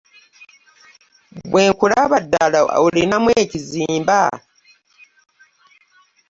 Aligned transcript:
Bwe 1.49 1.61
nkulaba 1.71 2.17
ddala 2.25 2.59
olinamu 2.85 3.29
ekinzimba? 3.41 4.19